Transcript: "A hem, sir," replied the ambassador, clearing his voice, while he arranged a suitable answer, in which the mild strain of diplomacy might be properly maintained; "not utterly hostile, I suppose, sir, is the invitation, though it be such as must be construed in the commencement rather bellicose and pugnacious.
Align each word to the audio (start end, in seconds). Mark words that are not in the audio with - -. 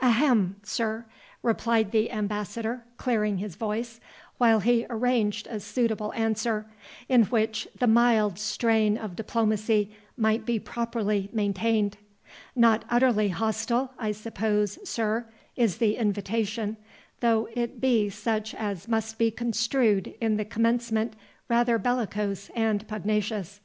"A 0.00 0.08
hem, 0.12 0.56
sir," 0.62 1.04
replied 1.42 1.90
the 1.90 2.10
ambassador, 2.10 2.84
clearing 2.96 3.36
his 3.36 3.54
voice, 3.54 4.00
while 4.38 4.60
he 4.60 4.86
arranged 4.88 5.46
a 5.46 5.60
suitable 5.60 6.10
answer, 6.14 6.64
in 7.06 7.24
which 7.24 7.68
the 7.78 7.86
mild 7.86 8.38
strain 8.38 8.96
of 8.96 9.14
diplomacy 9.14 9.94
might 10.16 10.46
be 10.46 10.58
properly 10.58 11.28
maintained; 11.34 11.98
"not 12.56 12.86
utterly 12.88 13.28
hostile, 13.28 13.92
I 13.98 14.12
suppose, 14.12 14.78
sir, 14.88 15.26
is 15.54 15.76
the 15.76 15.96
invitation, 15.96 16.78
though 17.20 17.48
it 17.52 17.78
be 17.78 18.08
such 18.08 18.54
as 18.54 18.88
must 18.88 19.18
be 19.18 19.30
construed 19.30 20.14
in 20.18 20.38
the 20.38 20.46
commencement 20.46 21.14
rather 21.46 21.76
bellicose 21.76 22.50
and 22.56 22.88
pugnacious. 22.88 23.60